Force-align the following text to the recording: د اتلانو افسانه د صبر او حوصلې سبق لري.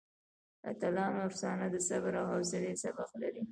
د 0.61 0.63
اتلانو 0.71 1.25
افسانه 1.29 1.65
د 1.71 1.75
صبر 1.87 2.13
او 2.21 2.25
حوصلې 2.31 2.73
سبق 2.83 3.09
لري. 3.21 3.43